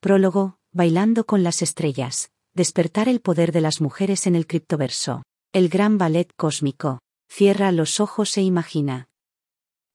[0.00, 2.30] Prólogo, Bailando con las estrellas.
[2.54, 5.24] Despertar el poder de las mujeres en el criptoverso.
[5.52, 7.00] El gran ballet cósmico.
[7.28, 9.08] Cierra los ojos e imagina.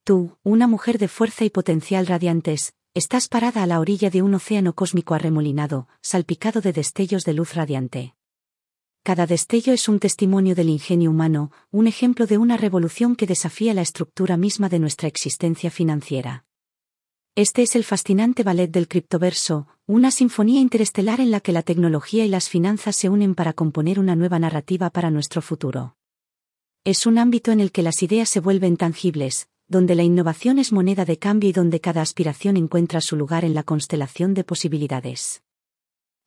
[0.04, 4.34] Tú, una mujer de fuerza y potencial radiantes, estás parada a la orilla de un
[4.34, 8.14] océano cósmico arremolinado, salpicado de destellos de luz radiante.
[9.04, 13.74] Cada destello es un testimonio del ingenio humano, un ejemplo de una revolución que desafía
[13.74, 16.44] la estructura misma de nuestra existencia financiera.
[17.36, 22.24] Este es el fascinante ballet del criptoverso, una sinfonía interestelar en la que la tecnología
[22.26, 25.96] y las finanzas se unen para componer una nueva narrativa para nuestro futuro.
[26.84, 30.72] Es un ámbito en el que las ideas se vuelven tangibles, donde la innovación es
[30.72, 35.42] moneda de cambio y donde cada aspiración encuentra su lugar en la constelación de posibilidades.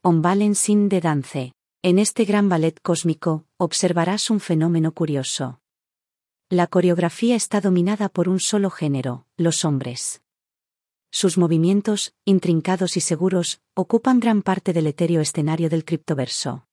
[0.02, 1.52] On Balancing de Dance.
[1.82, 5.60] En este gran ballet cósmico, observarás un fenómeno curioso.
[6.50, 10.20] La coreografía está dominada por un solo género, los hombres.
[11.10, 16.66] Sus movimientos, intrincados y seguros, ocupan gran parte del etéreo escenario del criptoverso.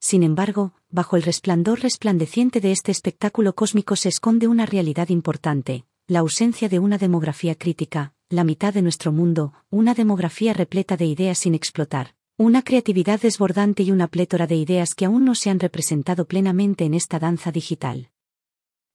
[0.00, 5.84] Sin embargo, bajo el resplandor resplandeciente de este espectáculo cósmico se esconde una realidad importante,
[6.08, 11.06] la ausencia de una demografía crítica, la mitad de nuestro mundo, una demografía repleta de
[11.06, 15.50] ideas sin explotar, una creatividad desbordante y una plétora de ideas que aún no se
[15.50, 18.10] han representado plenamente en esta danza digital.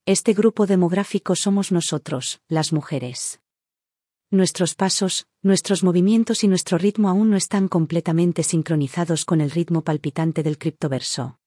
[0.05, 3.39] Este grupo demográfico somos nosotros, las mujeres.
[4.29, 9.83] Nuestros pasos, nuestros movimientos y nuestro ritmo aún no están completamente sincronizados con el ritmo
[9.83, 11.39] palpitante del criptoverso.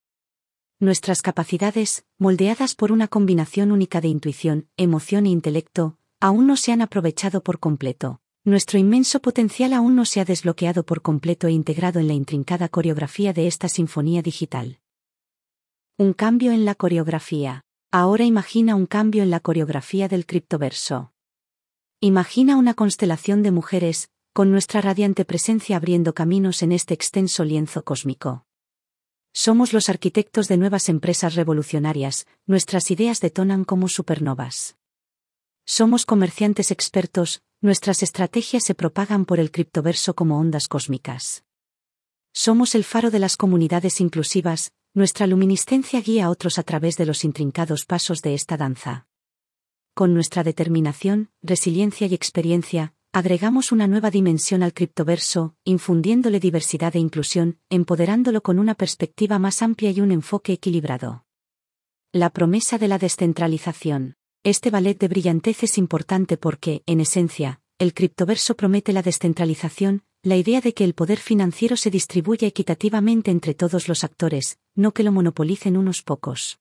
[0.79, 6.73] Nuestras capacidades, moldeadas por una combinación única de intuición, emoción e intelecto, aún no se
[6.73, 8.23] han aprovechado por completo.
[8.45, 12.71] Nuestro inmenso potencial aún no se ha desbloqueado por completo e integrado en la intrincada
[12.71, 14.81] coreografía de esta sinfonía digital.
[15.99, 17.63] Un cambio en la coreografía.
[17.91, 21.13] Ahora imagina un cambio en la coreografía del criptoverso.
[22.03, 27.85] Imagina una constelación de mujeres, con nuestra radiante presencia abriendo caminos en este extenso lienzo
[27.85, 28.47] cósmico.
[29.35, 34.79] Somos los arquitectos de nuevas empresas revolucionarias, nuestras ideas detonan como supernovas.
[35.67, 41.45] Somos comerciantes expertos, nuestras estrategias se propagan por el criptoverso como ondas cósmicas.
[42.33, 47.05] Somos el faro de las comunidades inclusivas, nuestra luminiscencia guía a otros a través de
[47.05, 49.10] los intrincados pasos de esta danza.
[50.01, 56.99] Con nuestra determinación, resiliencia y experiencia, agregamos una nueva dimensión al criptoverso, infundiéndole diversidad e
[56.99, 61.27] inclusión, empoderándolo con una perspectiva más amplia y un enfoque equilibrado.
[62.13, 64.15] La promesa de la descentralización.
[64.43, 70.39] Este ballet de brillantez es importante porque, en esencia, el criptoverso promete la descentralización, la
[70.39, 75.03] idea de que el poder financiero se distribuya equitativamente entre todos los actores, no que
[75.03, 76.59] lo monopolicen unos pocos.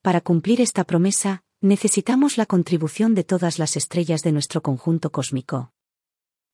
[0.00, 5.72] Para cumplir esta promesa, necesitamos la contribución de todas las estrellas de nuestro conjunto cósmico.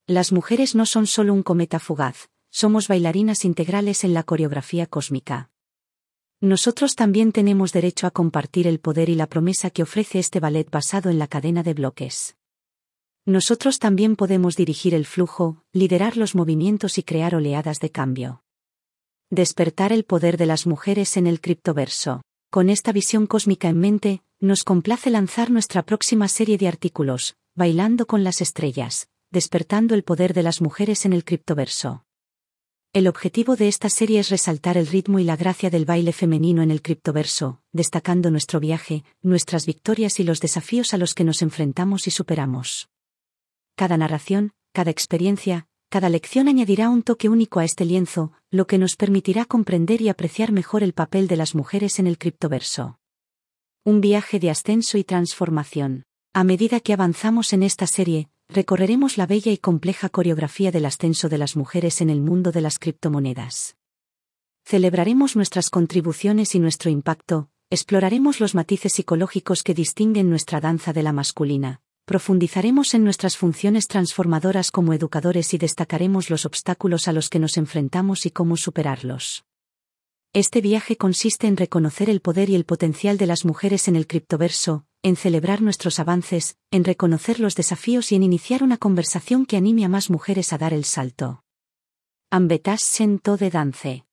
[0.07, 5.51] Las mujeres no son solo un cometa fugaz, somos bailarinas integrales en la coreografía cósmica.
[6.41, 10.69] Nosotros también tenemos derecho a compartir el poder y la promesa que ofrece este ballet
[10.69, 12.37] basado en la cadena de bloques.
[13.25, 18.43] Nosotros también podemos dirigir el flujo, liderar los movimientos y crear oleadas de cambio.
[19.31, 22.23] Despertar el poder de las mujeres en el criptoverso.
[22.51, 28.07] Con esta visión cósmica en mente, nos complace lanzar nuestra próxima serie de artículos, Bailando
[28.07, 32.05] con las Estrellas, despertando el poder de las mujeres en el criptoverso.
[32.93, 36.61] El objetivo de esta serie es resaltar el ritmo y la gracia del baile femenino
[36.61, 41.41] en el criptoverso, destacando nuestro viaje, nuestras victorias y los desafíos a los que nos
[41.41, 42.89] enfrentamos y superamos.
[43.77, 48.79] Cada narración, cada experiencia, cada lección añadirá un toque único a este lienzo, lo que
[48.79, 52.99] nos permitirá comprender y apreciar mejor el papel de las mujeres en el criptoverso.
[53.85, 56.05] Un viaje de ascenso y transformación.
[56.33, 61.29] A medida que avanzamos en esta serie, recorreremos la bella y compleja coreografía del ascenso
[61.29, 63.77] de las mujeres en el mundo de las criptomonedas.
[64.65, 71.03] Celebraremos nuestras contribuciones y nuestro impacto, exploraremos los matices psicológicos que distinguen nuestra danza de
[71.03, 77.31] la masculina, Profundizaremos en nuestras funciones transformadoras como educadores y destacaremos los obstáculos a los
[77.31, 79.45] que nos enfrentamos y cómo superarlos.
[80.35, 84.07] Este viaje consiste en reconocer el poder y el potencial de las mujeres en el
[84.07, 89.59] criptoverso, en celebrar nuestros avances, en reconocer los desafíos y en iniciar una conversación que
[89.59, 91.45] anime a más mujeres a dar el salto.
[92.31, 94.07] Ambetas sento de dance.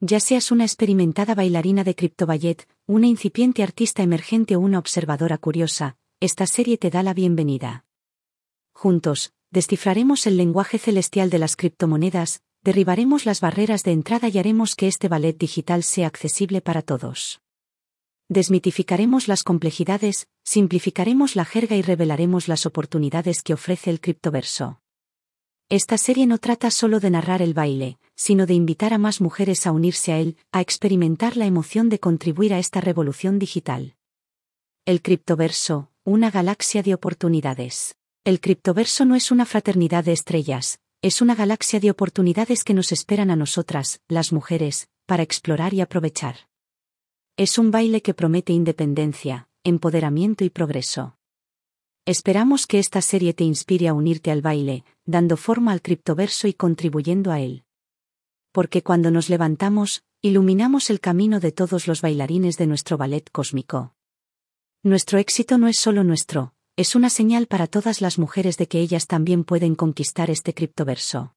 [0.00, 5.96] Ya seas una experimentada bailarina de criptoballet, una incipiente artista emergente o una observadora curiosa,
[6.20, 7.86] esta serie te da la bienvenida.
[8.74, 14.74] Juntos, descifraremos el lenguaje celestial de las criptomonedas, derribaremos las barreras de entrada y haremos
[14.74, 17.40] que este ballet digital sea accesible para todos.
[18.28, 24.80] Desmitificaremos las complejidades, simplificaremos la jerga y revelaremos las oportunidades que ofrece el criptoverso.
[25.68, 29.66] Esta serie no trata solo de narrar el baile, sino de invitar a más mujeres
[29.66, 33.94] a unirse a él, a experimentar la emoción de contribuir a esta revolución digital.
[34.84, 37.96] El criptoverso, una galaxia de oportunidades.
[38.24, 42.92] El criptoverso no es una fraternidad de estrellas, es una galaxia de oportunidades que nos
[42.92, 46.48] esperan a nosotras, las mujeres, para explorar y aprovechar.
[47.38, 51.16] Es un baile que promete independencia, empoderamiento y progreso.
[52.04, 56.52] Esperamos que esta serie te inspire a unirte al baile, dando forma al criptoverso y
[56.52, 57.64] contribuyendo a él.
[58.52, 63.94] Porque cuando nos levantamos, iluminamos el camino de todos los bailarines de nuestro ballet cósmico.
[64.82, 68.80] Nuestro éxito no es solo nuestro, es una señal para todas las mujeres de que
[68.80, 71.34] ellas también pueden conquistar este criptoverso.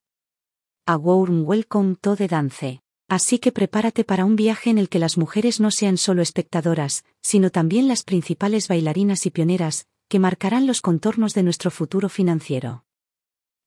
[0.86, 2.80] A warm welcome to the dance.
[3.10, 7.04] Así que prepárate para un viaje en el que las mujeres no sean solo espectadoras,
[7.20, 12.86] sino también las principales bailarinas y pioneras, que marcarán los contornos de nuestro futuro financiero.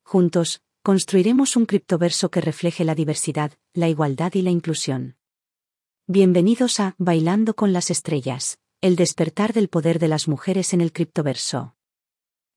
[0.04, 5.18] Juntos, construiremos un criptoverso que refleje la diversidad, la igualdad y la inclusión.
[6.08, 10.92] Bienvenidos a Bailando con las Estrellas, el despertar del poder de las mujeres en el
[10.92, 11.76] criptoverso.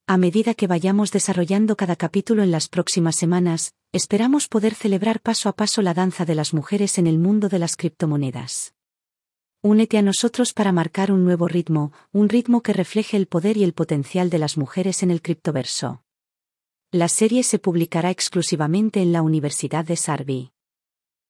[0.06, 5.48] A medida que vayamos desarrollando cada capítulo en las próximas semanas, esperamos poder celebrar paso
[5.48, 8.74] a paso la danza de las mujeres en el mundo de las criptomonedas.
[9.62, 13.64] Únete a nosotros para marcar un nuevo ritmo, un ritmo que refleje el poder y
[13.64, 16.02] el potencial de las mujeres en el criptoverso.
[16.90, 20.52] La serie se publicará exclusivamente en la Universidad de Sarby.